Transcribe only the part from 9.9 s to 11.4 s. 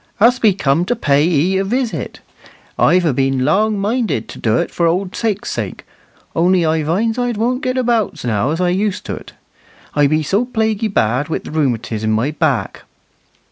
I be so plaguy bad wi'